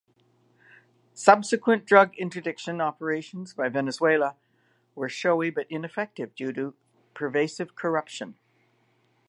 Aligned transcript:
Subsequent 1.13 1.85
drug 1.85 2.15
interdiction 2.17 2.81
operations 2.81 3.53
by 3.53 3.69
Venezuela 3.69 4.35
were 4.95 5.07
showy 5.07 5.51
but 5.51 5.67
ineffective 5.69 6.33
due 6.33 6.51
to 6.53 6.73
pervasive 7.13 7.75
corruption. 7.75 8.33